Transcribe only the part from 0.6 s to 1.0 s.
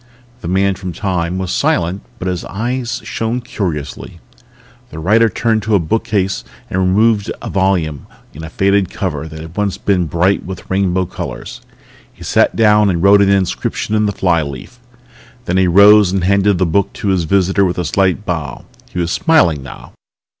from